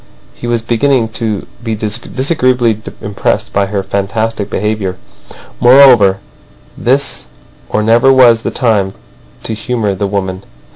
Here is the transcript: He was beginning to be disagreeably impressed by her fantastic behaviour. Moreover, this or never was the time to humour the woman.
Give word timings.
He 0.33 0.47
was 0.47 0.63
beginning 0.63 1.09
to 1.09 1.45
be 1.63 1.75
disagreeably 1.75 2.81
impressed 3.03 3.53
by 3.53 3.67
her 3.67 3.83
fantastic 3.83 4.49
behaviour. 4.49 4.97
Moreover, 5.59 6.17
this 6.75 7.27
or 7.69 7.83
never 7.83 8.11
was 8.11 8.41
the 8.41 8.49
time 8.49 8.95
to 9.43 9.53
humour 9.53 9.93
the 9.93 10.07
woman. 10.07 10.41